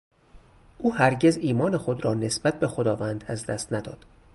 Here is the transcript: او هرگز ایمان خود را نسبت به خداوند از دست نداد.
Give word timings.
او 0.79 0.93
هرگز 0.93 1.37
ایمان 1.37 1.77
خود 1.77 2.05
را 2.05 2.13
نسبت 2.13 2.59
به 2.59 2.67
خداوند 2.67 3.23
از 3.27 3.45
دست 3.45 3.73
نداد. 3.73 4.05